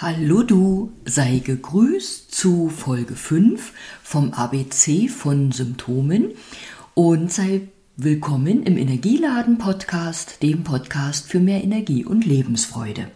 Hallo 0.00 0.44
du, 0.44 0.92
sei 1.04 1.40
gegrüßt 1.40 2.32
zu 2.32 2.68
Folge 2.68 3.16
5 3.16 3.72
vom 4.00 4.32
ABC 4.32 5.08
von 5.08 5.50
Symptomen 5.50 6.34
und 6.94 7.32
sei 7.32 7.62
willkommen 7.96 8.62
im 8.62 8.76
Energieladen 8.76 9.58
Podcast, 9.58 10.40
dem 10.40 10.62
Podcast 10.62 11.28
für 11.28 11.40
mehr 11.40 11.64
Energie 11.64 12.04
und 12.04 12.24
Lebensfreude. 12.24 13.10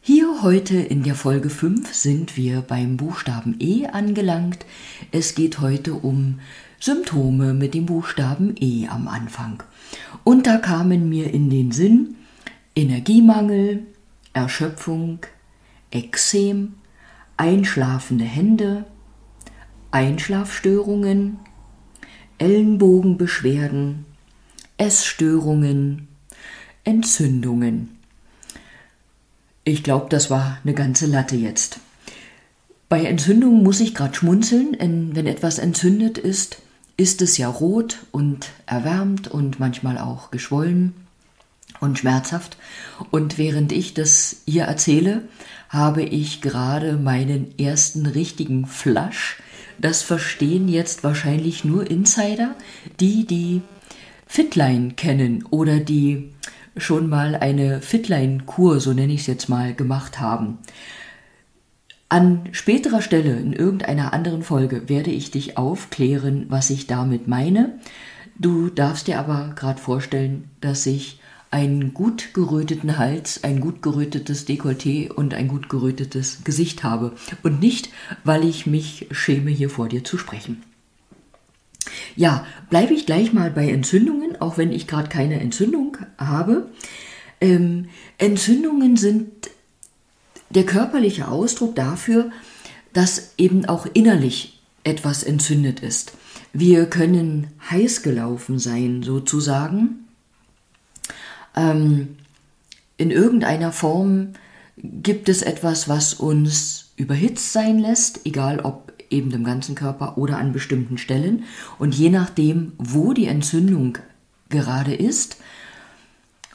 Hier 0.00 0.40
heute 0.40 0.78
in 0.78 1.02
der 1.02 1.14
Folge 1.14 1.50
5 1.50 1.92
sind 1.92 2.38
wir 2.38 2.62
beim 2.62 2.96
Buchstaben 2.96 3.56
E 3.60 3.86
angelangt. 3.86 4.64
Es 5.10 5.34
geht 5.34 5.60
heute 5.60 5.92
um 5.92 6.40
Symptome 6.80 7.52
mit 7.52 7.74
dem 7.74 7.84
Buchstaben 7.84 8.54
E 8.58 8.88
am 8.88 9.08
Anfang. 9.08 9.62
Und 10.24 10.46
da 10.46 10.56
kamen 10.56 11.10
mir 11.10 11.34
in 11.34 11.50
den 11.50 11.70
Sinn 11.70 12.16
Energiemangel, 12.74 13.82
Erschöpfung, 14.32 15.18
Ekzem, 15.92 16.74
einschlafende 17.36 18.24
Hände, 18.24 18.84
Einschlafstörungen, 19.90 21.38
Ellenbogenbeschwerden, 22.38 24.06
Essstörungen, 24.78 26.08
Entzündungen. 26.84 27.98
Ich 29.64 29.84
glaube, 29.84 30.06
das 30.08 30.30
war 30.30 30.58
eine 30.64 30.74
ganze 30.74 31.06
Latte 31.06 31.36
jetzt. 31.36 31.78
Bei 32.88 33.04
Entzündungen 33.04 33.62
muss 33.62 33.80
ich 33.80 33.94
gerade 33.94 34.14
schmunzeln, 34.14 34.76
wenn 35.14 35.26
etwas 35.26 35.58
entzündet 35.58 36.18
ist, 36.18 36.62
ist 36.96 37.22
es 37.22 37.38
ja 37.38 37.48
rot 37.48 37.98
und 38.10 38.50
erwärmt 38.66 39.28
und 39.28 39.60
manchmal 39.60 39.98
auch 39.98 40.30
geschwollen 40.30 40.94
und 41.82 41.98
schmerzhaft. 41.98 42.56
Und 43.10 43.36
während 43.36 43.72
ich 43.72 43.92
das 43.94 44.42
hier 44.46 44.64
erzähle, 44.64 45.22
habe 45.68 46.02
ich 46.02 46.40
gerade 46.40 46.94
meinen 46.94 47.58
ersten 47.58 48.06
richtigen 48.06 48.66
Flash. 48.66 49.42
Das 49.78 50.02
verstehen 50.02 50.68
jetzt 50.68 51.02
wahrscheinlich 51.02 51.64
nur 51.64 51.90
Insider, 51.90 52.54
die 53.00 53.26
die 53.26 53.62
Fitline 54.26 54.92
kennen 54.92 55.44
oder 55.50 55.80
die 55.80 56.32
schon 56.76 57.08
mal 57.08 57.34
eine 57.36 57.82
Fitline-Kur, 57.82 58.80
so 58.80 58.92
nenne 58.92 59.12
ich 59.12 59.22
es 59.22 59.26
jetzt 59.26 59.48
mal, 59.48 59.74
gemacht 59.74 60.20
haben. 60.20 60.58
An 62.08 62.48
späterer 62.52 63.02
Stelle, 63.02 63.36
in 63.36 63.52
irgendeiner 63.52 64.12
anderen 64.12 64.42
Folge, 64.42 64.88
werde 64.88 65.10
ich 65.10 65.30
dich 65.30 65.56
aufklären, 65.56 66.46
was 66.48 66.70
ich 66.70 66.86
damit 66.86 67.26
meine. 67.26 67.78
Du 68.38 68.68
darfst 68.68 69.06
dir 69.06 69.18
aber 69.18 69.52
gerade 69.56 69.80
vorstellen, 69.80 70.50
dass 70.60 70.86
ich 70.86 71.20
einen 71.52 71.94
gut 71.94 72.34
geröteten 72.34 72.98
Hals, 72.98 73.44
ein 73.44 73.60
gut 73.60 73.82
gerötetes 73.82 74.46
Dekolleté 74.48 75.12
und 75.12 75.34
ein 75.34 75.48
gut 75.48 75.68
gerötetes 75.68 76.44
Gesicht 76.44 76.82
habe. 76.82 77.12
Und 77.42 77.60
nicht, 77.60 77.90
weil 78.24 78.44
ich 78.44 78.66
mich 78.66 79.06
schäme, 79.10 79.50
hier 79.50 79.70
vor 79.70 79.88
dir 79.88 80.02
zu 80.02 80.18
sprechen. 80.18 80.62
Ja, 82.16 82.46
bleibe 82.70 82.94
ich 82.94 83.06
gleich 83.06 83.32
mal 83.32 83.50
bei 83.50 83.70
Entzündungen, 83.70 84.40
auch 84.40 84.56
wenn 84.56 84.72
ich 84.72 84.86
gerade 84.86 85.08
keine 85.08 85.40
Entzündung 85.40 85.98
habe. 86.18 86.70
Ähm, 87.40 87.88
Entzündungen 88.18 88.96
sind 88.96 89.50
der 90.50 90.64
körperliche 90.64 91.28
Ausdruck 91.28 91.74
dafür, 91.74 92.30
dass 92.92 93.34
eben 93.36 93.66
auch 93.66 93.86
innerlich 93.92 94.60
etwas 94.84 95.22
entzündet 95.22 95.80
ist. 95.80 96.12
Wir 96.52 96.86
können 96.86 97.48
heiß 97.70 98.02
gelaufen 98.02 98.58
sein, 98.58 99.02
sozusagen, 99.02 100.06
ähm, 101.56 102.16
in 102.96 103.10
irgendeiner 103.10 103.72
Form 103.72 104.28
gibt 104.76 105.28
es 105.28 105.42
etwas, 105.42 105.88
was 105.88 106.14
uns 106.14 106.92
überhitzt 106.96 107.52
sein 107.52 107.78
lässt, 107.78 108.24
egal 108.24 108.60
ob 108.60 108.92
eben 109.10 109.30
im 109.32 109.44
ganzen 109.44 109.74
Körper 109.74 110.16
oder 110.16 110.38
an 110.38 110.52
bestimmten 110.52 110.98
Stellen. 110.98 111.44
Und 111.78 111.94
je 111.94 112.10
nachdem, 112.10 112.72
wo 112.78 113.12
die 113.12 113.26
Entzündung 113.26 113.98
gerade 114.48 114.94
ist 114.94 115.36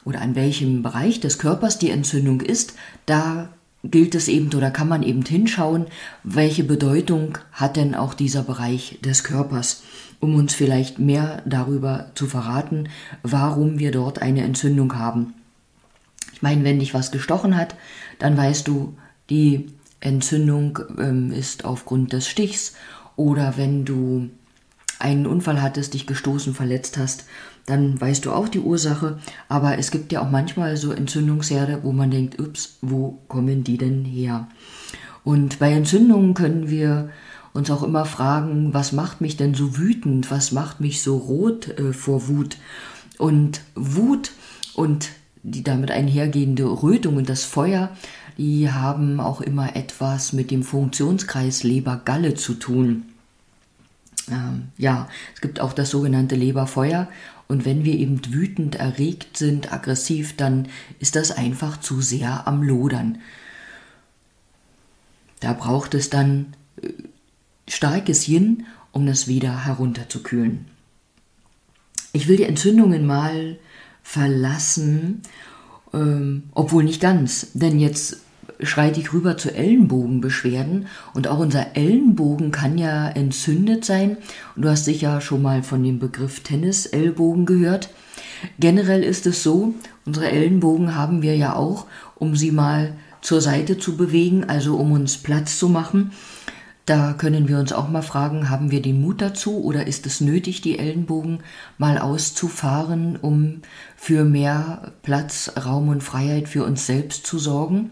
oder 0.04 0.20
an 0.20 0.34
welchem 0.34 0.82
Bereich 0.82 1.20
des 1.20 1.38
Körpers 1.38 1.78
die 1.78 1.90
Entzündung 1.90 2.40
ist, 2.40 2.74
da 3.06 3.50
gilt 3.84 4.14
es 4.14 4.28
eben 4.28 4.52
oder 4.54 4.70
kann 4.70 4.88
man 4.88 5.02
eben 5.02 5.22
hinschauen, 5.22 5.86
welche 6.24 6.64
Bedeutung 6.64 7.38
hat 7.52 7.76
denn 7.76 7.94
auch 7.94 8.14
dieser 8.14 8.42
Bereich 8.42 8.98
des 9.02 9.24
Körpers, 9.24 9.82
um 10.20 10.34
uns 10.34 10.54
vielleicht 10.54 10.98
mehr 10.98 11.42
darüber 11.46 12.10
zu 12.14 12.26
verraten, 12.26 12.88
warum 13.22 13.78
wir 13.78 13.92
dort 13.92 14.20
eine 14.20 14.42
Entzündung 14.42 14.96
haben. 14.96 15.34
Ich 16.32 16.42
meine, 16.42 16.64
wenn 16.64 16.80
dich 16.80 16.94
was 16.94 17.10
gestochen 17.10 17.56
hat, 17.56 17.76
dann 18.18 18.36
weißt 18.36 18.66
du, 18.66 18.96
die 19.30 19.66
Entzündung 20.00 20.78
ähm, 20.98 21.32
ist 21.32 21.64
aufgrund 21.64 22.12
des 22.12 22.28
Stichs 22.28 22.74
oder 23.16 23.56
wenn 23.56 23.84
du 23.84 24.30
einen 24.98 25.26
Unfall 25.26 25.62
hattest, 25.62 25.94
dich 25.94 26.06
gestoßen, 26.06 26.54
verletzt 26.54 26.98
hast, 26.98 27.24
dann 27.66 28.00
weißt 28.00 28.24
du 28.24 28.32
auch 28.32 28.48
die 28.48 28.60
Ursache. 28.60 29.18
Aber 29.48 29.78
es 29.78 29.90
gibt 29.90 30.12
ja 30.12 30.22
auch 30.22 30.30
manchmal 30.30 30.76
so 30.76 30.92
Entzündungsherde, 30.92 31.80
wo 31.82 31.92
man 31.92 32.10
denkt, 32.10 32.40
ups, 32.40 32.78
wo 32.80 33.18
kommen 33.28 33.64
die 33.64 33.78
denn 33.78 34.04
her? 34.04 34.48
Und 35.24 35.58
bei 35.58 35.72
Entzündungen 35.72 36.34
können 36.34 36.70
wir 36.70 37.10
uns 37.52 37.70
auch 37.70 37.82
immer 37.82 38.04
fragen, 38.04 38.72
was 38.72 38.92
macht 38.92 39.20
mich 39.20 39.36
denn 39.36 39.54
so 39.54 39.76
wütend? 39.76 40.30
Was 40.30 40.52
macht 40.52 40.80
mich 40.80 41.02
so 41.02 41.16
rot 41.16 41.78
äh, 41.78 41.92
vor 41.92 42.28
Wut? 42.28 42.56
Und 43.18 43.62
Wut 43.74 44.32
und 44.74 45.10
die 45.42 45.64
damit 45.64 45.90
einhergehende 45.90 46.64
Rötung 46.64 47.16
und 47.16 47.28
das 47.28 47.44
Feuer, 47.44 47.90
die 48.36 48.70
haben 48.70 49.18
auch 49.18 49.40
immer 49.40 49.74
etwas 49.74 50.32
mit 50.32 50.50
dem 50.50 50.62
Funktionskreis 50.62 51.64
Leber-Galle 51.64 52.34
zu 52.34 52.54
tun. 52.54 53.04
Ähm, 54.30 54.68
ja, 54.76 55.08
es 55.34 55.40
gibt 55.40 55.60
auch 55.60 55.72
das 55.72 55.90
sogenannte 55.90 56.34
Leberfeuer 56.34 57.08
und 57.48 57.64
wenn 57.64 57.84
wir 57.84 57.94
eben 57.94 58.20
wütend, 58.28 58.76
erregt 58.76 59.38
sind, 59.38 59.72
aggressiv, 59.72 60.36
dann 60.36 60.68
ist 60.98 61.16
das 61.16 61.30
einfach 61.30 61.80
zu 61.80 62.02
sehr 62.02 62.46
am 62.46 62.62
Lodern. 62.62 63.18
Da 65.40 65.54
braucht 65.54 65.94
es 65.94 66.10
dann 66.10 66.54
äh, 66.82 66.90
starkes 67.66 68.28
Yin, 68.28 68.66
um 68.92 69.06
das 69.06 69.28
wieder 69.28 69.64
herunterzukühlen. 69.64 70.66
Ich 72.12 72.28
will 72.28 72.36
die 72.36 72.44
Entzündungen 72.44 73.06
mal 73.06 73.58
verlassen, 74.02 75.22
ähm, 75.94 76.44
obwohl 76.52 76.84
nicht 76.84 77.00
ganz, 77.00 77.52
denn 77.54 77.78
jetzt 77.78 78.22
schreite 78.62 79.00
ich 79.00 79.12
rüber 79.12 79.36
zu 79.36 79.54
Ellenbogenbeschwerden 79.54 80.86
und 81.14 81.28
auch 81.28 81.38
unser 81.38 81.76
Ellenbogen 81.76 82.50
kann 82.50 82.78
ja 82.78 83.08
entzündet 83.08 83.84
sein. 83.84 84.16
Und 84.56 84.62
du 84.62 84.68
hast 84.68 84.84
sicher 84.84 85.20
schon 85.20 85.42
mal 85.42 85.62
von 85.62 85.82
dem 85.82 85.98
Begriff 85.98 86.40
Tennis-Ellbogen 86.40 87.46
gehört. 87.46 87.90
Generell 88.58 89.02
ist 89.02 89.26
es 89.26 89.42
so, 89.42 89.74
unsere 90.04 90.30
Ellenbogen 90.30 90.94
haben 90.94 91.22
wir 91.22 91.36
ja 91.36 91.54
auch, 91.54 91.86
um 92.16 92.36
sie 92.36 92.52
mal 92.52 92.94
zur 93.20 93.40
Seite 93.40 93.78
zu 93.78 93.96
bewegen, 93.96 94.44
also 94.44 94.76
um 94.76 94.92
uns 94.92 95.18
Platz 95.18 95.58
zu 95.58 95.68
machen. 95.68 96.12
Da 96.86 97.12
können 97.12 97.48
wir 97.48 97.58
uns 97.58 97.72
auch 97.74 97.90
mal 97.90 98.02
fragen, 98.02 98.48
haben 98.48 98.70
wir 98.70 98.80
den 98.80 99.02
Mut 99.02 99.20
dazu 99.20 99.62
oder 99.62 99.86
ist 99.86 100.06
es 100.06 100.22
nötig, 100.22 100.62
die 100.62 100.78
Ellenbogen 100.78 101.40
mal 101.76 101.98
auszufahren, 101.98 103.16
um 103.16 103.60
für 103.94 104.24
mehr 104.24 104.92
Platz, 105.02 105.52
Raum 105.62 105.90
und 105.90 106.02
Freiheit 106.02 106.48
für 106.48 106.64
uns 106.64 106.86
selbst 106.86 107.26
zu 107.26 107.38
sorgen? 107.38 107.90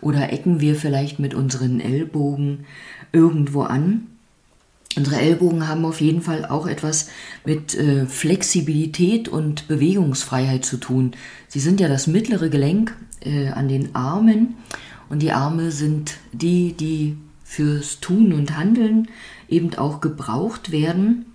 Oder 0.00 0.32
ecken 0.32 0.60
wir 0.60 0.76
vielleicht 0.76 1.18
mit 1.18 1.34
unseren 1.34 1.80
Ellbogen 1.80 2.66
irgendwo 3.12 3.62
an? 3.62 4.06
Unsere 4.96 5.16
Ellbogen 5.16 5.68
haben 5.68 5.84
auf 5.84 6.00
jeden 6.00 6.22
Fall 6.22 6.46
auch 6.46 6.66
etwas 6.66 7.08
mit 7.44 7.74
äh, 7.74 8.06
Flexibilität 8.06 9.28
und 9.28 9.68
Bewegungsfreiheit 9.68 10.64
zu 10.64 10.78
tun. 10.78 11.12
Sie 11.48 11.60
sind 11.60 11.80
ja 11.80 11.88
das 11.88 12.06
mittlere 12.06 12.48
Gelenk 12.48 12.96
äh, 13.20 13.48
an 13.48 13.68
den 13.68 13.94
Armen 13.94 14.54
und 15.08 15.20
die 15.20 15.32
Arme 15.32 15.70
sind 15.70 16.16
die, 16.32 16.72
die 16.72 17.16
fürs 17.44 18.00
Tun 18.00 18.32
und 18.32 18.56
Handeln 18.56 19.08
eben 19.48 19.74
auch 19.74 20.00
gebraucht 20.00 20.72
werden 20.72 21.26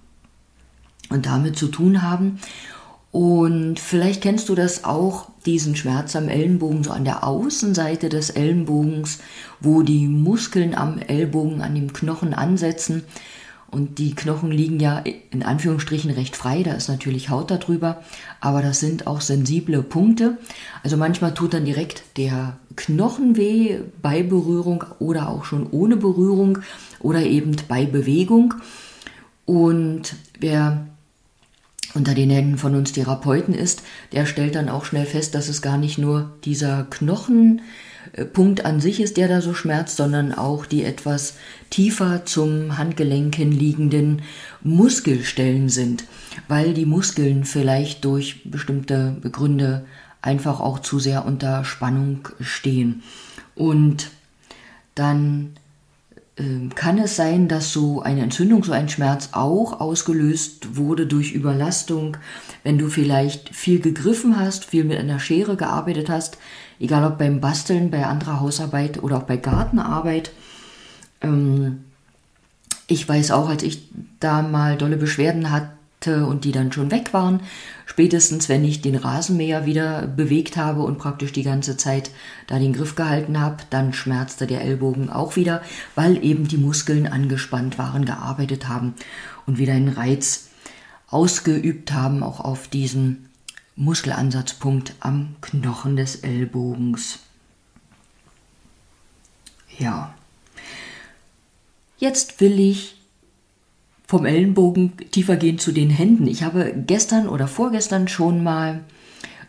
und 1.10 1.26
damit 1.26 1.58
zu 1.58 1.68
tun 1.68 2.02
haben. 2.02 2.40
Und 3.12 3.80
vielleicht 3.80 4.22
kennst 4.22 4.50
du 4.50 4.56
das 4.56 4.84
auch, 4.84 5.31
diesen 5.46 5.76
Schmerz 5.76 6.16
am 6.16 6.28
Ellenbogen, 6.28 6.84
so 6.84 6.92
an 6.92 7.06
der 7.06 7.24
Außenseite 7.24 8.10
des 8.10 8.30
Ellenbogens, 8.30 9.20
wo 9.60 9.82
die 9.82 10.08
Muskeln 10.08 10.76
am 10.76 11.00
Ellbogen 11.00 11.62
an 11.62 11.76
dem 11.76 11.94
Knochen 11.94 12.34
ansetzen. 12.34 13.04
Und 13.72 14.00
die 14.00 14.14
Knochen 14.14 14.52
liegen 14.52 14.82
ja 14.82 15.02
in 15.32 15.44
Anführungsstrichen 15.44 16.12
recht 16.12 16.36
frei, 16.36 16.62
da 16.62 16.74
ist 16.74 16.90
natürlich 16.90 17.30
Haut 17.30 17.50
darüber, 17.50 18.04
aber 18.42 18.62
das 18.62 18.82
sind 18.82 19.08
auch 19.08 19.22
sensible 19.22 19.82
Punkte. 19.82 20.38
Also 20.84 20.98
manchmal 20.98 21.34
tut 21.34 21.54
dann 21.54 21.64
direkt 21.64 22.04
der 22.18 22.58
Knochen 22.76 23.38
weh 23.38 23.80
bei 24.02 24.24
Berührung 24.24 24.84
oder 25.00 25.30
auch 25.30 25.46
schon 25.46 25.68
ohne 25.72 25.96
Berührung 25.96 26.60
oder 27.00 27.22
eben 27.22 27.56
bei 27.70 27.86
Bewegung. 27.86 28.56
Und 29.46 30.16
wer 30.38 30.86
unter 31.94 32.14
den 32.14 32.30
Händen 32.30 32.58
von 32.58 32.76
uns 32.76 32.92
Therapeuten 32.92 33.54
ist, 33.54 33.84
der 34.12 34.26
stellt 34.26 34.56
dann 34.56 34.70
auch 34.70 34.86
schnell 34.86 35.06
fest, 35.06 35.36
dass 35.36 35.50
es 35.50 35.62
gar 35.62 35.78
nicht 35.78 35.98
nur 35.98 36.32
dieser 36.46 36.86
Knochenpunkt 36.90 38.66
an 38.66 38.80
sich 38.80 39.00
ist, 39.00 39.18
der 39.18 39.28
da 39.28 39.42
so 39.42 39.54
schmerzt, 39.54 39.98
sondern 39.98 40.34
auch 40.34 40.66
die 40.66 40.84
etwas 40.84 41.36
tiefer 41.70 42.26
zum 42.26 42.78
Handgelenk 42.78 43.38
liegenden 43.38 44.22
Muskelstellen 44.62 45.70
sind, 45.70 46.06
weil 46.48 46.74
die 46.74 46.86
Muskeln 46.86 47.46
vielleicht 47.46 48.06
durch 48.06 48.50
bestimmte 48.50 49.18
Gründe 49.32 49.86
einfach 50.22 50.60
auch 50.60 50.80
zu 50.80 51.00
sehr 51.00 51.26
unter 51.26 51.66
Spannung 51.66 52.28
stehen. 52.40 53.04
Und 53.56 54.12
dann 54.96 55.54
kann 56.76 56.98
es 56.98 57.16
sein, 57.16 57.48
dass 57.48 57.74
so 57.74 58.02
eine 58.02 58.22
Entzündung, 58.22 58.64
so 58.64 58.72
ein 58.72 58.90
Schmerz 58.90 59.30
auch 59.34 59.80
ausgelöst 59.80 60.78
wurde 60.78 61.06
durch 61.06 61.34
Überlastung, 61.34 62.18
wenn 62.64 62.78
du 62.78 62.88
vielleicht 62.88 63.54
viel 63.54 63.80
gegriffen 63.80 64.40
hast, 64.40 64.66
viel 64.66 64.84
mit 64.84 64.98
einer 64.98 65.20
Schere 65.20 65.58
gearbeitet 65.58 66.10
hast, 66.10 66.38
egal 66.80 67.06
ob 67.06 67.18
beim 67.18 67.42
Basteln, 67.42 67.92
bei 67.92 68.06
anderer 68.06 68.40
Hausarbeit 68.40 69.04
oder 69.04 69.18
auch 69.18 69.24
bei 69.24 69.38
Gartenarbeit. 69.38 70.32
Ähm, 71.22 71.84
ich 72.88 73.08
weiß 73.08 73.32
auch, 73.32 73.50
als 73.50 73.64
ich 73.64 73.90
da 74.20 74.42
mal 74.42 74.78
dolle 74.78 74.98
Beschwerden 74.98 75.52
hatte, 75.52 75.70
und 76.08 76.46
die 76.46 76.52
dann 76.52 76.72
schon 76.72 76.92
weg 76.92 77.14
waren. 77.14 77.42
Spätestens, 77.86 78.50
wenn 78.50 78.66
ich 78.66 78.82
den 78.82 78.96
Rasenmäher 78.96 79.66
wieder 79.66 80.08
bewegt 80.08 80.58
habe 80.58 80.82
und 80.82 80.98
praktisch 80.98 81.32
die 81.32 81.44
ganze 81.44 81.78
Zeit 81.78 82.10
da 82.48 82.58
den 82.58 82.74
Griff 82.74 82.96
gehalten 82.96 83.40
habe, 83.40 83.58
dann 83.70 83.94
schmerzte 83.94 84.48
der 84.48 84.62
Ellbogen 84.62 85.10
auch 85.10 85.36
wieder, 85.36 85.62
weil 85.94 86.24
eben 86.24 86.48
die 86.48 86.58
Muskeln 86.58 87.08
angespannt 87.08 87.78
waren, 87.78 88.06
gearbeitet 88.06 88.68
haben 88.68 88.96
und 89.46 89.58
wieder 89.58 89.74
einen 89.74 89.90
Reiz 89.90 90.50
ausgeübt 91.08 91.92
haben, 91.92 92.24
auch 92.24 92.40
auf 92.40 92.68
diesen 92.68 93.30
Muskelansatzpunkt 93.76 94.96
am 95.00 95.36
Knochen 95.42 95.96
des 95.98 96.16
Ellbogens. 96.18 97.20
Ja. 99.78 100.14
Jetzt 101.98 102.42
will 102.42 102.60
ich 102.60 103.01
vom 104.12 104.26
Ellenbogen 104.26 104.92
tiefer 105.12 105.38
gehen 105.38 105.58
zu 105.58 105.72
den 105.72 105.90
Händen. 105.90 106.28
Ich 106.28 106.44
habe 106.44 106.74
gestern 106.86 107.30
oder 107.30 107.48
vorgestern 107.48 108.10
schon 108.10 108.44
mal 108.44 108.82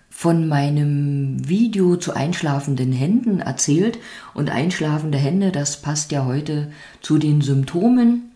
von 0.08 0.46
meinem 0.46 1.48
Video 1.48 1.96
zu 1.96 2.14
einschlafenden 2.14 2.92
Händen 2.92 3.40
erzählt. 3.40 3.98
Und 4.34 4.50
einschlafende 4.50 5.18
Hände, 5.18 5.50
das 5.50 5.82
passt 5.82 6.12
ja 6.12 6.26
heute 6.26 6.70
zu 7.00 7.18
den 7.18 7.40
Symptomen. 7.40 8.30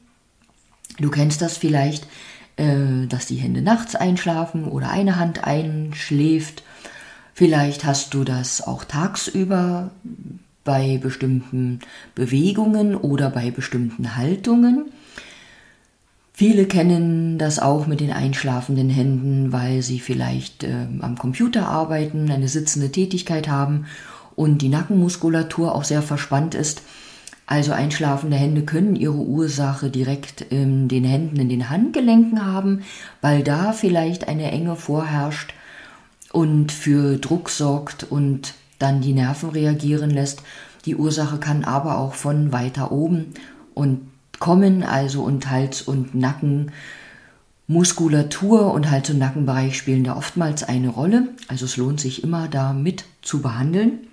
Du 0.99 1.11
kennst 1.11 1.43
das 1.43 1.59
vielleicht, 1.59 2.09
äh, 2.57 3.07
dass 3.09 3.27
die 3.27 3.37
Hände 3.37 3.63
nachts 3.63 3.95
einschlafen 3.95 4.65
oder 4.65 4.91
eine 4.91 5.21
Hand 5.21 5.45
einschläft. 5.45 6.65
Vielleicht 7.35 7.85
hast 7.85 8.15
du 8.15 8.25
das 8.25 8.67
auch 8.67 8.83
tagsüber 8.83 9.93
bei 10.65 10.99
bestimmten 11.01 11.79
Bewegungen 12.17 12.97
oder 12.97 13.31
bei 13.31 13.53
bestimmten 13.53 14.17
Haltungen. 14.17 14.87
Viele 16.39 16.67
kennen 16.67 17.39
das 17.39 17.59
auch 17.59 17.87
mit 17.87 18.01
den 18.01 18.13
einschlafenden 18.13 18.91
Händen, 18.91 19.53
weil 19.53 19.81
sie 19.81 20.01
vielleicht 20.01 20.65
äh, 20.65 20.87
am 21.01 21.17
Computer 21.17 21.67
arbeiten, 21.67 22.31
eine 22.31 22.47
sitzende 22.47 22.93
Tätigkeit 22.93 23.49
haben 23.49 23.87
und 24.35 24.61
die 24.61 24.69
Nackenmuskulatur 24.69 25.75
auch 25.75 25.85
sehr 25.85 26.03
verspannt 26.03 26.55
ist. 26.55 26.83
Also 27.47 27.73
einschlafende 27.73 28.37
Hände 28.37 28.67
können 28.67 28.97
ihre 28.97 29.15
Ursache 29.15 29.89
direkt 29.89 30.43
in 30.43 30.89
den 30.89 31.05
Händen, 31.05 31.41
in 31.41 31.49
den 31.49 31.71
Handgelenken 31.71 32.45
haben, 32.45 32.83
weil 33.23 33.43
da 33.43 33.73
vielleicht 33.73 34.29
eine 34.29 34.53
Enge 34.53 34.77
vorherrscht 34.77 35.55
und 36.33 36.71
für 36.71 37.17
Druck 37.17 37.49
sorgt 37.49 38.05
und 38.05 38.53
dann 38.79 39.01
die 39.01 39.15
Nerven 39.15 39.49
reagieren 39.49 40.11
lässt. 40.11 40.43
Die 40.85 40.97
Ursache 40.97 41.39
kann 41.39 41.65
aber 41.65 41.97
auch 41.97 42.13
von 42.13 42.53
weiter 42.53 42.93
oben 42.93 43.33
und 43.73 44.01
kommen, 44.39 44.83
also 44.83 45.23
und 45.23 45.51
Hals- 45.51 45.83
und 45.83 46.15
Nackenmuskulatur 46.15 48.73
und 48.73 48.91
Hals- 48.91 49.11
und 49.11 49.19
Nackenbereich 49.19 49.77
spielen 49.77 50.05
da 50.05 50.17
oftmals 50.17 50.63
eine 50.63 50.89
Rolle. 50.89 51.29
Also 51.49 51.65
es 51.65 51.77
lohnt 51.77 52.01
sich 52.01 52.23
immer 52.23 52.49
da 52.49 52.73
mit 52.73 53.05
zu 53.23 53.43
behandeln. 53.43 54.07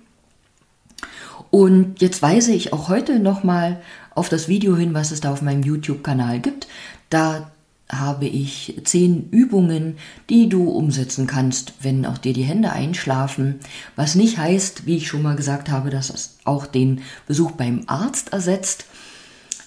Und 1.50 2.00
jetzt 2.00 2.20
weise 2.20 2.52
ich 2.52 2.72
auch 2.72 2.88
heute 2.88 3.20
nochmal 3.20 3.80
auf 4.14 4.28
das 4.28 4.48
Video 4.48 4.76
hin, 4.76 4.94
was 4.94 5.12
es 5.12 5.20
da 5.20 5.32
auf 5.32 5.42
meinem 5.42 5.62
YouTube-Kanal 5.62 6.40
gibt. 6.40 6.66
Da 7.10 7.50
habe 7.88 8.26
ich 8.26 8.80
zehn 8.84 9.28
Übungen, 9.30 9.98
die 10.30 10.48
du 10.48 10.70
umsetzen 10.70 11.26
kannst, 11.26 11.74
wenn 11.80 12.06
auch 12.06 12.18
dir 12.18 12.32
die 12.32 12.42
Hände 12.42 12.72
einschlafen. 12.72 13.60
Was 13.94 14.14
nicht 14.14 14.38
heißt, 14.38 14.86
wie 14.86 14.96
ich 14.96 15.06
schon 15.06 15.22
mal 15.22 15.36
gesagt 15.36 15.70
habe, 15.70 15.90
dass 15.90 16.10
es 16.10 16.38
auch 16.44 16.66
den 16.66 17.02
Besuch 17.26 17.52
beim 17.52 17.82
Arzt 17.86 18.32
ersetzt. 18.32 18.86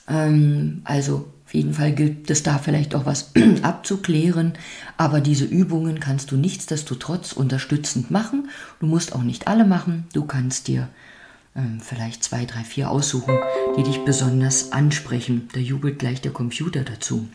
Ähm, 0.07 0.81
also 0.83 1.31
auf 1.45 1.53
jeden 1.53 1.73
Fall 1.73 1.93
gilt 1.93 2.29
es 2.29 2.43
da 2.43 2.57
vielleicht 2.57 2.93
auch 2.93 3.05
was 3.05 3.31
abzuklären, 3.61 4.53
aber 4.97 5.21
diese 5.21 5.45
Übungen 5.45 5.99
kannst 5.99 6.31
du 6.31 6.35
nichtsdestotrotz 6.35 7.31
unterstützend 7.31 8.11
machen. 8.11 8.49
Du 8.79 8.85
musst 8.85 9.15
auch 9.15 9.23
nicht 9.23 9.47
alle 9.47 9.65
machen, 9.65 10.05
du 10.13 10.25
kannst 10.25 10.67
dir 10.67 10.89
ähm, 11.55 11.79
vielleicht 11.81 12.23
zwei, 12.23 12.45
drei, 12.45 12.63
vier 12.63 12.91
aussuchen, 12.91 13.37
die 13.77 13.83
dich 13.83 13.99
besonders 13.99 14.73
ansprechen. 14.73 15.47
Da 15.53 15.59
jubelt 15.59 15.99
gleich 15.99 16.19
der 16.19 16.31
Computer 16.31 16.81
dazu. 16.83 17.27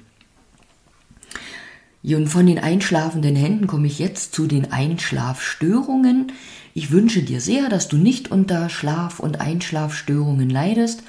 Und 2.05 2.27
von 2.27 2.47
den 2.47 2.59
einschlafenden 2.59 3.37
Händen 3.37 3.67
komme 3.67 3.87
ich 3.87 3.99
jetzt 3.99 4.35
zu 4.35 4.47
den 4.47 4.73
Einschlafstörungen. 4.73 6.33
Ich 6.75 6.91
wünsche 6.91 7.23
dir 7.23 7.41
sehr, 7.41 7.69
dass 7.69 7.89
du 7.89 7.97
nicht 7.97 8.31
unter 8.31 8.69
Schlaf- 8.69 9.21
und 9.21 9.41
Einschlafstörungen 9.41 10.51
leidest, 10.51 11.03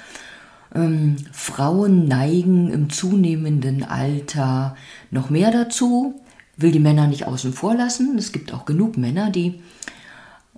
ähm, 0.74 1.16
Frauen 1.32 2.06
neigen 2.06 2.70
im 2.70 2.90
zunehmenden 2.90 3.84
Alter 3.84 4.76
noch 5.10 5.30
mehr 5.30 5.50
dazu, 5.50 6.20
will 6.56 6.72
die 6.72 6.80
Männer 6.80 7.06
nicht 7.06 7.26
außen 7.26 7.52
vor 7.52 7.74
lassen. 7.74 8.16
Es 8.18 8.32
gibt 8.32 8.52
auch 8.52 8.64
genug 8.64 8.96
Männer, 8.96 9.30
die 9.30 9.60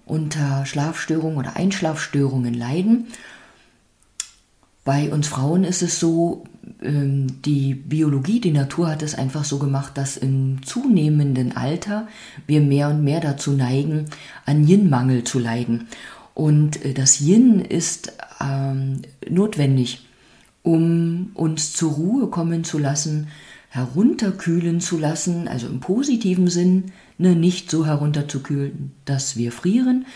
unter 0.05 0.65
Schlafstörungen 0.67 1.37
oder 1.37 1.57
Einschlafstörungen 1.57 2.55
leiden. 2.55 3.09
Bei 4.85 5.13
uns 5.13 5.27
Frauen 5.27 5.65
ist 5.65 5.83
es 5.83 5.99
so, 5.99 6.45
ähm, 6.81 7.43
die 7.43 7.75
Biologie, 7.75 8.41
die 8.41 8.53
Natur 8.53 8.89
hat 8.89 9.03
es 9.03 9.17
einfach 9.17 9.45
so 9.45 9.59
gemacht, 9.59 9.99
dass 9.99 10.17
im 10.17 10.63
zunehmenden 10.65 11.57
Alter 11.57 12.07
wir 12.47 12.61
mehr 12.61 12.89
und 12.91 13.03
mehr 13.03 13.21
dazu 13.21 13.53
neigen, 13.53 14.07
an 14.45 14.67
Yin-Mangel 14.67 15.25
zu 15.25 15.41
leiden. 15.41 15.89
Und 16.35 16.85
äh, 16.85 16.95
das 16.95 17.21
Yin 17.21 17.61
ist 17.61 18.13
ähm, 18.41 19.03
notwendig, 19.29 20.06
um 20.67 21.31
uns 21.35 21.75
zur 21.75 21.93
Ruhe 21.93 22.27
kommen 22.27 22.65
zu 22.65 22.79
lassen, 22.79 23.29
herunterkühlen 23.69 24.81
zu 24.81 24.99
lassen, 24.99 25.47
also 25.47 25.69
im 25.69 25.79
positiven 25.79 26.49
Sinn, 26.49 26.91
ne, 27.19 27.37
nicht 27.37 27.71
so 27.71 27.87
herunterzukühlen, 27.87 28.91
dass 29.05 29.37
wir 29.37 29.53
frieren, 29.53 30.07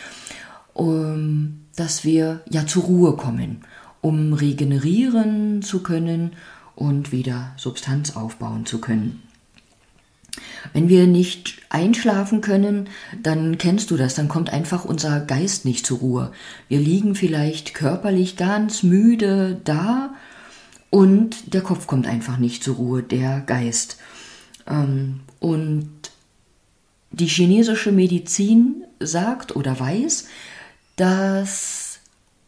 um, 0.75 1.61
dass 1.77 2.03
wir 2.03 2.41
ja 2.51 2.67
zur 2.67 2.83
Ruhe 2.83 3.17
kommen, 3.17 3.61
um 4.01 4.33
regenerieren 4.33 5.63
zu 5.63 5.85
können 5.85 6.33
und 6.75 7.13
wieder 7.13 7.53
Substanz 7.57 8.17
aufbauen 8.17 8.67
zu 8.67 8.81
können. 8.81 9.23
Wenn 10.73 10.89
wir 10.89 11.07
nicht 11.07 11.63
einschlafen 11.69 12.41
können, 12.41 12.89
dann 13.23 13.57
kennst 13.57 13.93
du 13.93 13.97
das, 13.97 14.17
dann 14.17 14.27
kommt 14.27 14.53
einfach 14.53 14.85
unser 14.85 15.21
Geist 15.21 15.65
nicht 15.65 15.87
zur 15.87 15.99
Ruhe. 15.99 16.33
Wir 16.67 16.81
liegen 16.81 17.15
vielleicht 17.15 17.73
körperlich 17.73 18.37
ganz 18.37 18.83
müde 18.83 19.61
da, 19.63 20.13
und 20.91 21.55
der 21.55 21.63
Kopf 21.63 21.87
kommt 21.87 22.07
einfach 22.07 22.39
nicht 22.39 22.65
zur 22.65 22.77
Ruhe, 22.77 23.03
der 23.03 23.41
Geist. 23.41 23.97
Ähm, 24.67 25.21
und 25.39 25.89
die 27.13 27.27
chinesische 27.27 27.93
Medizin 27.93 28.85
sagt 29.01 29.57
oder 29.57 29.79
weiß, 29.79 30.27
dass 30.97 31.91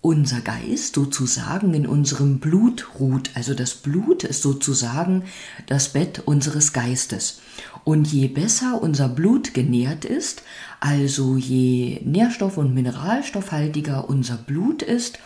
unser 0.00 0.40
Geist 0.40 0.96
sozusagen 0.96 1.72
in 1.75 1.87
unserem 1.87 2.40
Blut 2.40 2.88
ruht. 2.99 3.30
Also 3.34 3.54
das 3.54 3.75
Blut 3.76 4.25
ist 4.25 4.42
sozusagen 4.42 5.22
das 5.66 5.90
Bett 5.90 6.22
unseres 6.25 6.72
Geistes. 6.72 7.40
Und 7.84 8.08
je 8.12 8.26
besser 8.26 8.82
unser 8.82 9.08
Blut 9.08 9.54
genährt 9.54 10.04
ist, 10.04 10.42
also 10.80 11.37
je 11.37 12.00
nährstoff- 12.04 12.58
und 12.58 12.75
mineralstoffhaltiger 12.75 14.08
unser 14.08 14.37
Blut 14.37 14.82
ist, 14.82 15.20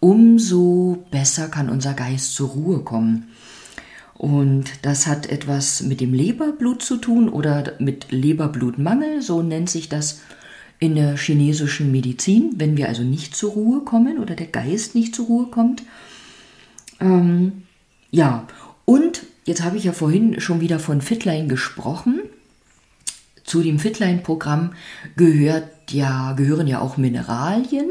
umso 0.00 1.04
besser 1.10 1.48
kann 1.48 1.70
unser 1.70 1.94
Geist 1.94 2.34
zur 2.34 2.48
Ruhe 2.48 2.80
kommen. 2.80 3.28
Und 4.14 4.64
das 4.82 5.06
hat 5.06 5.30
etwas 5.30 5.82
mit 5.82 6.00
dem 6.00 6.12
Leberblut 6.12 6.82
zu 6.82 6.96
tun 6.96 7.28
oder 7.28 7.74
mit 7.78 8.10
Leberblutmangel, 8.10 9.22
so 9.22 9.42
nennt 9.42 9.70
sich 9.70 9.88
das 9.88 10.20
in 10.78 10.94
der 10.94 11.16
chinesischen 11.16 11.92
Medizin, 11.92 12.54
wenn 12.56 12.76
wir 12.76 12.88
also 12.88 13.02
nicht 13.02 13.36
zur 13.36 13.52
Ruhe 13.52 13.80
kommen 13.80 14.18
oder 14.18 14.34
der 14.34 14.46
Geist 14.46 14.94
nicht 14.94 15.14
zur 15.14 15.26
Ruhe 15.26 15.46
kommt. 15.46 15.82
Ähm, 17.00 17.62
ja, 18.10 18.46
und 18.84 19.22
jetzt 19.44 19.62
habe 19.62 19.76
ich 19.76 19.84
ja 19.84 19.92
vorhin 19.92 20.40
schon 20.40 20.60
wieder 20.60 20.78
von 20.78 21.00
Fitlein 21.00 21.48
gesprochen. 21.48 22.20
Zu 23.50 23.62
dem 23.62 23.80
Fitline-Programm 23.80 24.74
gehört 25.16 25.64
ja, 25.90 26.34
gehören 26.34 26.68
ja 26.68 26.80
auch 26.80 26.96
Mineralien, 26.96 27.88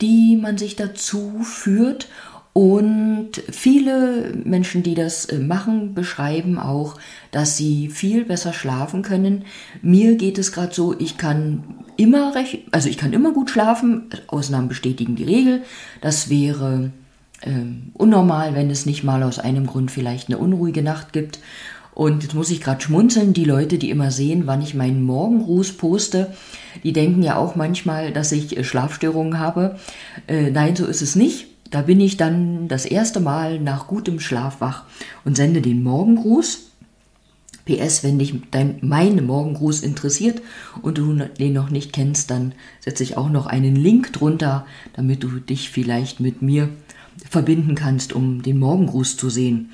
die 0.00 0.36
man 0.36 0.58
sich 0.58 0.74
dazu 0.74 1.40
führt. 1.44 2.08
Und 2.52 3.40
viele 3.52 4.32
Menschen, 4.42 4.82
die 4.82 4.96
das 4.96 5.26
äh, 5.26 5.38
machen, 5.38 5.94
beschreiben 5.94 6.58
auch, 6.58 6.98
dass 7.30 7.56
sie 7.56 7.88
viel 7.88 8.24
besser 8.24 8.52
schlafen 8.52 9.02
können. 9.02 9.44
Mir 9.80 10.16
geht 10.16 10.38
es 10.38 10.50
gerade 10.50 10.74
so, 10.74 10.98
ich 10.98 11.16
kann 11.16 11.62
immer 11.96 12.34
recht, 12.34 12.62
also 12.72 12.88
ich 12.88 12.98
kann 12.98 13.12
immer 13.12 13.32
gut 13.32 13.50
schlafen. 13.50 14.08
Ausnahmen 14.26 14.66
bestätigen 14.66 15.14
die 15.14 15.22
Regel. 15.22 15.62
Das 16.00 16.30
wäre 16.30 16.90
äh, 17.42 17.52
unnormal, 17.92 18.56
wenn 18.56 18.70
es 18.70 18.86
nicht 18.86 19.04
mal 19.04 19.22
aus 19.22 19.38
einem 19.38 19.66
Grund 19.66 19.92
vielleicht 19.92 20.28
eine 20.28 20.38
unruhige 20.38 20.82
Nacht 20.82 21.12
gibt. 21.12 21.38
Und 21.98 22.22
jetzt 22.22 22.36
muss 22.36 22.50
ich 22.50 22.60
gerade 22.60 22.80
schmunzeln, 22.80 23.32
die 23.32 23.44
Leute, 23.44 23.76
die 23.76 23.90
immer 23.90 24.12
sehen, 24.12 24.46
wann 24.46 24.62
ich 24.62 24.72
meinen 24.72 25.02
Morgenruß 25.02 25.72
poste, 25.72 26.32
die 26.84 26.92
denken 26.92 27.24
ja 27.24 27.34
auch 27.34 27.56
manchmal, 27.56 28.12
dass 28.12 28.30
ich 28.30 28.56
äh, 28.56 28.62
Schlafstörungen 28.62 29.40
habe. 29.40 29.80
Äh, 30.28 30.52
nein, 30.52 30.76
so 30.76 30.86
ist 30.86 31.02
es 31.02 31.16
nicht. 31.16 31.48
Da 31.72 31.82
bin 31.82 32.00
ich 32.00 32.16
dann 32.16 32.68
das 32.68 32.86
erste 32.86 33.18
Mal 33.18 33.58
nach 33.58 33.88
gutem 33.88 34.20
Schlaf 34.20 34.60
wach 34.60 34.84
und 35.24 35.36
sende 35.36 35.60
den 35.60 35.82
Morgengruß. 35.82 36.70
PS, 37.64 38.04
wenn 38.04 38.20
dich 38.20 38.32
dein, 38.52 38.78
mein 38.80 39.26
Morgengruß 39.26 39.80
interessiert 39.80 40.40
und 40.82 40.98
du 40.98 41.14
den 41.14 41.52
noch 41.52 41.70
nicht 41.70 41.92
kennst, 41.92 42.30
dann 42.30 42.52
setze 42.78 43.02
ich 43.02 43.16
auch 43.16 43.28
noch 43.28 43.48
einen 43.48 43.74
Link 43.74 44.12
drunter, 44.12 44.66
damit 44.92 45.24
du 45.24 45.40
dich 45.40 45.70
vielleicht 45.70 46.20
mit 46.20 46.42
mir 46.42 46.68
verbinden 47.28 47.74
kannst, 47.74 48.12
um 48.12 48.42
den 48.42 48.58
Morgengruß 48.58 49.16
zu 49.16 49.30
sehen. 49.30 49.70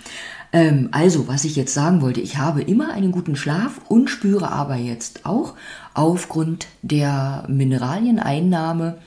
Ähm, 0.54 0.88
also, 0.92 1.26
was 1.26 1.44
ich 1.44 1.56
jetzt 1.56 1.74
sagen 1.74 2.00
wollte, 2.00 2.20
ich 2.20 2.38
habe 2.38 2.62
immer 2.62 2.92
einen 2.92 3.10
guten 3.10 3.34
Schlaf 3.34 3.80
und 3.88 4.08
spüre 4.08 4.52
aber 4.52 4.76
jetzt 4.76 5.26
auch 5.26 5.54
aufgrund 5.94 6.68
der 6.80 7.44
Mineralieneinnahme 7.48 8.98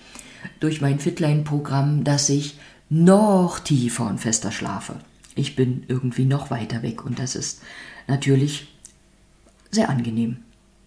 durch 0.59 0.81
mein 0.81 0.99
Fitline-Programm, 0.99 2.03
dass 2.03 2.27
ich 2.27 2.59
noch 2.89 3.59
tiefer 3.59 4.07
und 4.07 4.19
fester 4.19 4.51
schlafe. 4.51 4.97
Ich 5.35 5.55
bin 5.55 5.85
irgendwie 5.87 6.25
noch 6.25 6.51
weiter 6.51 6.83
weg 6.83 7.05
und 7.05 7.17
das 7.17 7.33
ist 7.33 7.61
natürlich 8.07 8.67
sehr 9.71 9.89
angenehm, 9.89 10.39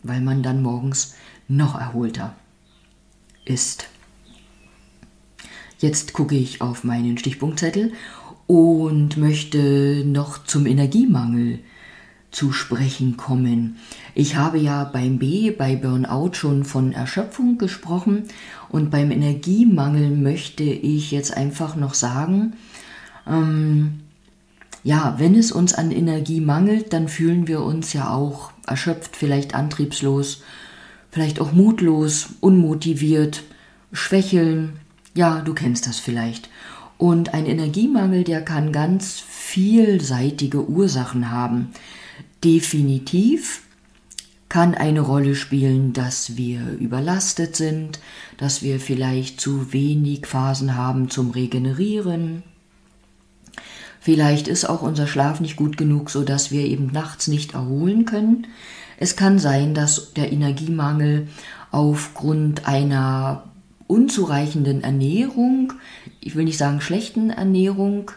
weil 0.02 0.20
man 0.20 0.42
dann 0.42 0.60
morgens 0.60 1.14
noch 1.48 1.74
erholter 1.80 2.34
ist. 3.46 3.86
Jetzt 5.78 6.12
gucke 6.12 6.34
ich 6.34 6.60
auf 6.60 6.84
meinen 6.84 7.16
Stichpunktzettel 7.16 7.94
und 8.50 9.16
möchte 9.16 10.02
noch 10.04 10.42
zum 10.42 10.66
Energiemangel 10.66 11.60
zu 12.32 12.50
sprechen 12.50 13.16
kommen. 13.16 13.76
Ich 14.16 14.34
habe 14.34 14.58
ja 14.58 14.82
beim 14.82 15.20
B, 15.20 15.52
bei 15.52 15.76
Burnout 15.76 16.32
schon 16.32 16.64
von 16.64 16.90
Erschöpfung 16.90 17.58
gesprochen 17.58 18.24
und 18.68 18.90
beim 18.90 19.12
Energiemangel 19.12 20.10
möchte 20.10 20.64
ich 20.64 21.12
jetzt 21.12 21.36
einfach 21.36 21.76
noch 21.76 21.94
sagen, 21.94 22.54
ähm, 23.24 24.00
ja, 24.82 25.14
wenn 25.18 25.36
es 25.36 25.52
uns 25.52 25.72
an 25.72 25.92
Energie 25.92 26.40
mangelt, 26.40 26.92
dann 26.92 27.06
fühlen 27.06 27.46
wir 27.46 27.62
uns 27.62 27.92
ja 27.92 28.10
auch 28.12 28.50
erschöpft, 28.66 29.16
vielleicht 29.16 29.54
antriebslos, 29.54 30.42
vielleicht 31.12 31.40
auch 31.40 31.52
mutlos, 31.52 32.30
unmotiviert, 32.40 33.44
schwächeln. 33.92 34.80
Ja, 35.14 35.40
du 35.40 35.54
kennst 35.54 35.86
das 35.86 36.00
vielleicht. 36.00 36.50
Und 37.00 37.32
ein 37.32 37.46
Energiemangel, 37.46 38.24
der 38.24 38.42
kann 38.42 38.72
ganz 38.72 39.24
vielseitige 39.26 40.68
Ursachen 40.68 41.30
haben. 41.30 41.70
Definitiv 42.44 43.62
kann 44.50 44.74
eine 44.74 45.00
Rolle 45.00 45.34
spielen, 45.34 45.94
dass 45.94 46.36
wir 46.36 46.60
überlastet 46.78 47.56
sind, 47.56 48.00
dass 48.36 48.60
wir 48.60 48.80
vielleicht 48.80 49.40
zu 49.40 49.72
wenig 49.72 50.26
Phasen 50.26 50.76
haben 50.76 51.08
zum 51.08 51.30
Regenerieren. 51.30 52.42
Vielleicht 53.98 54.46
ist 54.46 54.66
auch 54.66 54.82
unser 54.82 55.06
Schlaf 55.06 55.40
nicht 55.40 55.56
gut 55.56 55.78
genug, 55.78 56.10
so 56.10 56.22
dass 56.22 56.50
wir 56.50 56.66
eben 56.66 56.88
nachts 56.88 57.28
nicht 57.28 57.54
erholen 57.54 58.04
können. 58.04 58.46
Es 58.98 59.16
kann 59.16 59.38
sein, 59.38 59.72
dass 59.72 60.12
der 60.12 60.32
Energiemangel 60.32 61.28
aufgrund 61.70 62.68
einer 62.68 63.49
unzureichenden 63.90 64.82
Ernährung, 64.84 65.72
ich 66.20 66.36
will 66.36 66.44
nicht 66.44 66.58
sagen 66.58 66.80
schlechten 66.80 67.30
Ernährung, 67.30 68.12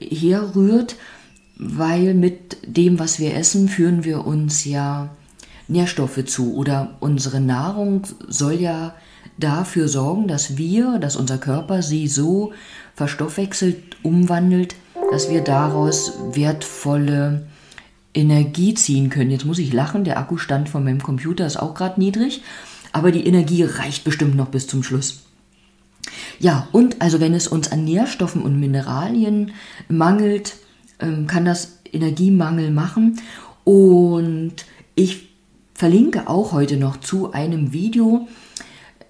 herrührt, 0.00 0.96
weil 1.56 2.14
mit 2.14 2.56
dem, 2.66 2.98
was 2.98 3.18
wir 3.18 3.36
essen, 3.36 3.68
führen 3.68 4.04
wir 4.04 4.26
uns 4.26 4.64
ja 4.64 5.10
Nährstoffe 5.68 6.24
zu 6.24 6.54
oder 6.54 6.96
unsere 7.00 7.40
Nahrung 7.40 8.02
soll 8.26 8.54
ja 8.54 8.94
dafür 9.36 9.86
sorgen, 9.86 10.28
dass 10.28 10.56
wir, 10.56 10.98
dass 10.98 11.16
unser 11.16 11.38
Körper 11.38 11.82
sie 11.82 12.08
so 12.08 12.52
verstoffwechselt, 12.94 13.76
umwandelt, 14.02 14.74
dass 15.10 15.30
wir 15.30 15.42
daraus 15.42 16.14
wertvolle 16.32 17.46
Energie 18.14 18.74
ziehen 18.74 19.10
können. 19.10 19.30
Jetzt 19.30 19.44
muss 19.44 19.58
ich 19.58 19.72
lachen, 19.72 20.04
der 20.04 20.18
Akkustand 20.18 20.68
von 20.68 20.84
meinem 20.84 21.02
Computer 21.02 21.46
ist 21.46 21.58
auch 21.58 21.74
gerade 21.74 22.00
niedrig 22.00 22.42
aber 22.92 23.12
die 23.12 23.26
Energie 23.26 23.62
reicht 23.64 24.04
bestimmt 24.04 24.36
noch 24.36 24.48
bis 24.48 24.66
zum 24.66 24.82
Schluss. 24.82 25.22
Ja, 26.38 26.68
und 26.72 27.00
also 27.00 27.20
wenn 27.20 27.34
es 27.34 27.46
uns 27.46 27.70
an 27.70 27.84
Nährstoffen 27.84 28.42
und 28.42 28.58
Mineralien 28.58 29.52
mangelt, 29.88 30.56
ähm, 31.00 31.26
kann 31.26 31.44
das 31.44 31.78
Energiemangel 31.92 32.70
machen. 32.70 33.20
Und 33.64 34.54
ich 34.94 35.28
verlinke 35.74 36.28
auch 36.28 36.52
heute 36.52 36.76
noch 36.76 36.98
zu 36.98 37.32
einem 37.32 37.72
Video, 37.72 38.28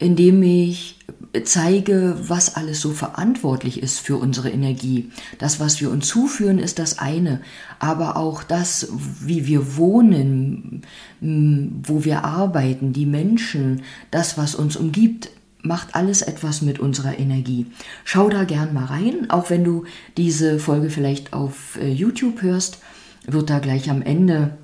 in 0.03 0.17
dem 0.17 0.43
ich 0.43 0.99
zeige, 1.45 2.17
was 2.27 2.57
alles 2.57 2.81
so 2.81 2.91
verantwortlich 2.91 3.83
ist 3.83 4.01
für 4.01 4.17
unsere 4.17 4.51
Energie. 4.51 5.11
Das, 5.39 5.61
was 5.61 5.81
wir 5.81 5.91
uns 5.91 6.07
zuführen, 6.07 6.59
ist 6.59 6.79
das 6.79 6.99
eine, 6.99 7.41
aber 7.79 8.17
auch 8.17 8.43
das, 8.43 8.89
wie 9.21 9.47
wir 9.47 9.77
wohnen, 9.77 10.83
wo 11.21 12.05
wir 12.05 12.25
arbeiten, 12.25 12.93
die 12.93 13.07
Menschen, 13.07 13.83
das, 14.11 14.37
was 14.37 14.55
uns 14.55 14.77
umgibt, 14.77 15.31
macht 15.63 15.95
alles 15.95 16.23
etwas 16.23 16.61
mit 16.61 16.81
unserer 16.81 17.19
Energie. 17.19 17.67
Schau 18.05 18.29
da 18.29 18.45
gern 18.45 18.75
mal 18.75 18.87
rein, 18.87 19.31
auch 19.31 19.49
wenn 19.49 19.65
du 19.65 19.85
diese 20.17 20.59
Folge 20.59 20.91
vielleicht 20.91 21.33
auf 21.33 21.79
äh, 21.81 21.89
YouTube 21.89 22.43
hörst, 22.43 22.79
wird 23.27 23.49
da 23.49 23.61
gleich 23.61 23.89
am 23.89 24.03
Ende 24.03 24.59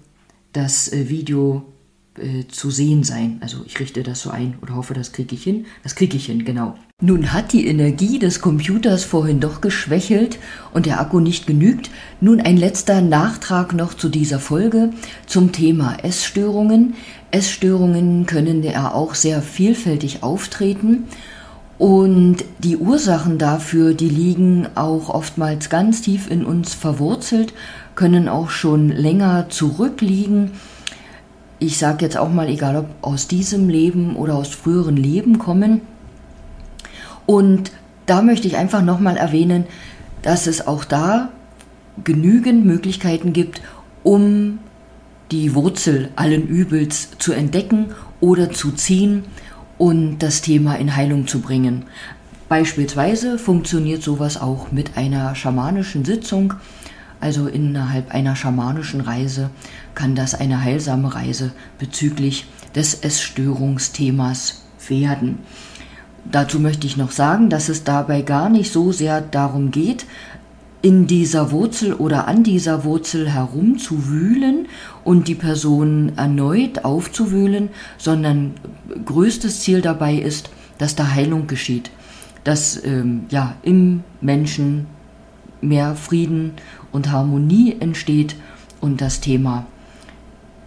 das 0.52 0.92
äh, 0.92 1.08
Video 1.08 1.64
äh, 2.20 2.48
zu 2.48 2.70
sehen 2.70 3.04
sein. 3.04 3.38
Also 3.40 3.58
ich 3.66 3.78
richte 3.80 4.02
das 4.02 4.22
so 4.22 4.30
ein 4.30 4.58
oder 4.62 4.74
hoffe, 4.74 4.94
das 4.94 5.12
kriege 5.12 5.34
ich 5.34 5.42
hin. 5.42 5.66
Das 5.82 5.94
kriege 5.94 6.16
ich 6.16 6.26
hin, 6.26 6.44
genau. 6.44 6.74
Nun 7.00 7.32
hat 7.32 7.52
die 7.52 7.66
Energie 7.66 8.18
des 8.18 8.40
Computers 8.40 9.04
vorhin 9.04 9.38
doch 9.38 9.60
geschwächelt 9.60 10.38
und 10.74 10.84
der 10.86 11.00
Akku 11.00 11.20
nicht 11.20 11.46
genügt. 11.46 11.90
Nun 12.20 12.40
ein 12.40 12.56
letzter 12.56 13.00
Nachtrag 13.00 13.72
noch 13.72 13.94
zu 13.94 14.08
dieser 14.08 14.40
Folge 14.40 14.90
zum 15.26 15.52
Thema 15.52 15.96
Essstörungen. 16.02 16.94
Essstörungen 17.30 18.26
können 18.26 18.64
ja 18.64 18.92
auch 18.92 19.14
sehr 19.14 19.42
vielfältig 19.42 20.24
auftreten. 20.24 21.04
Und 21.78 22.38
die 22.58 22.76
Ursachen 22.76 23.38
dafür, 23.38 23.94
die 23.94 24.08
liegen 24.08 24.66
auch 24.74 25.08
oftmals 25.08 25.70
ganz 25.70 26.02
tief 26.02 26.28
in 26.28 26.44
uns 26.44 26.74
verwurzelt, 26.74 27.54
können 27.94 28.28
auch 28.28 28.50
schon 28.50 28.88
länger 28.88 29.48
zurückliegen 29.48 30.50
ich 31.58 31.78
sage 31.78 32.04
jetzt 32.04 32.16
auch 32.16 32.30
mal, 32.30 32.48
egal 32.48 32.76
ob 32.76 32.86
aus 33.02 33.28
diesem 33.28 33.68
Leben 33.68 34.16
oder 34.16 34.34
aus 34.34 34.48
früheren 34.48 34.96
Leben 34.96 35.38
kommen. 35.38 35.80
Und 37.26 37.72
da 38.06 38.22
möchte 38.22 38.48
ich 38.48 38.56
einfach 38.56 38.82
nochmal 38.82 39.16
erwähnen, 39.16 39.64
dass 40.22 40.46
es 40.46 40.66
auch 40.66 40.84
da 40.84 41.30
genügend 42.04 42.64
Möglichkeiten 42.64 43.32
gibt, 43.32 43.60
um 44.02 44.58
die 45.30 45.54
Wurzel 45.54 46.10
allen 46.16 46.46
Übels 46.46 47.10
zu 47.18 47.32
entdecken 47.32 47.88
oder 48.20 48.50
zu 48.50 48.72
ziehen 48.72 49.24
und 49.76 50.18
das 50.20 50.40
Thema 50.40 50.76
in 50.76 50.96
Heilung 50.96 51.26
zu 51.26 51.40
bringen. 51.40 51.84
Beispielsweise 52.48 53.38
funktioniert 53.38 54.02
sowas 54.02 54.40
auch 54.40 54.72
mit 54.72 54.96
einer 54.96 55.34
schamanischen 55.34 56.04
Sitzung, 56.04 56.54
also 57.20 57.46
innerhalb 57.46 58.12
einer 58.14 58.36
schamanischen 58.36 59.00
Reise 59.00 59.50
kann 59.94 60.14
das 60.14 60.34
eine 60.34 60.62
heilsame 60.62 61.14
Reise 61.14 61.52
bezüglich 61.78 62.46
des 62.74 62.94
Essstörungsthemas 62.94 64.62
werden. 64.88 65.38
Dazu 66.30 66.60
möchte 66.60 66.86
ich 66.86 66.96
noch 66.96 67.10
sagen, 67.10 67.48
dass 67.50 67.68
es 67.68 67.84
dabei 67.84 68.22
gar 68.22 68.48
nicht 68.48 68.72
so 68.72 68.92
sehr 68.92 69.20
darum 69.20 69.70
geht, 69.70 70.06
in 70.80 71.06
dieser 71.06 71.50
Wurzel 71.50 71.92
oder 71.92 72.28
an 72.28 72.44
dieser 72.44 72.84
Wurzel 72.84 73.28
herumzuwühlen 73.28 74.68
und 75.04 75.26
die 75.26 75.34
Person 75.34 76.12
erneut 76.16 76.84
aufzuwühlen, 76.84 77.70
sondern 77.96 78.54
größtes 79.04 79.60
Ziel 79.60 79.80
dabei 79.80 80.14
ist, 80.14 80.50
dass 80.78 80.94
da 80.94 81.10
Heilung 81.10 81.48
geschieht, 81.48 81.90
dass 82.44 82.82
ähm, 82.84 83.24
ja 83.30 83.56
im 83.62 84.04
Menschen 84.20 84.86
mehr 85.60 85.96
Frieden 85.96 86.52
und 86.92 87.10
Harmonie 87.10 87.76
entsteht 87.80 88.36
und 88.80 89.00
das 89.00 89.20
Thema 89.20 89.66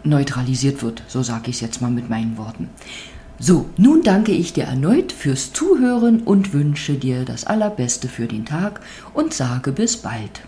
neutralisiert 0.03 0.81
wird. 0.83 1.03
So 1.07 1.23
sage 1.23 1.49
ich 1.49 1.57
es 1.57 1.61
jetzt 1.61 1.81
mal 1.81 1.91
mit 1.91 2.09
meinen 2.09 2.37
Worten. 2.37 2.69
So, 3.39 3.69
nun 3.77 4.03
danke 4.03 4.31
ich 4.31 4.53
dir 4.53 4.65
erneut 4.65 5.11
fürs 5.11 5.51
Zuhören 5.51 6.21
und 6.21 6.53
wünsche 6.53 6.93
dir 6.93 7.25
das 7.25 7.45
Allerbeste 7.45 8.07
für 8.07 8.27
den 8.27 8.45
Tag 8.45 8.81
und 9.13 9.33
sage 9.33 9.71
bis 9.71 9.97
bald. 9.97 10.41